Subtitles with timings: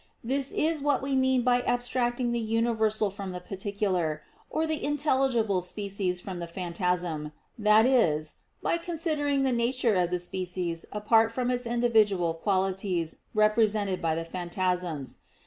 [0.23, 5.61] This is what we mean by abstracting the universal from the particular, or the intelligible
[5.61, 11.51] species from the phantasm; that is, by considering the nature of the species apart from
[11.51, 15.19] its individual qualities represented by the phantasms.